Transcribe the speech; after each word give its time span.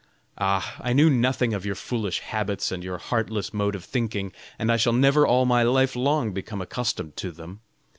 Ah! 0.39 0.77
I 0.79 0.93
knew 0.93 1.11
nothing 1.11 1.53
of 1.53 1.63
your 1.63 1.75
foolish 1.75 2.21
habits 2.21 2.71
and 2.71 2.83
your 2.83 2.97
heartless 2.97 3.53
mode 3.53 3.75
of 3.75 3.85
thinking, 3.85 4.33
and 4.57 4.71
I 4.71 4.77
shall 4.77 4.93
never 4.93 5.27
all 5.27 5.45
my 5.45 5.61
life 5.61 5.95
long 5.95 6.31
become 6.33 6.59
accustomed 6.59 7.15
to 7.17 7.31
them. 7.31 7.61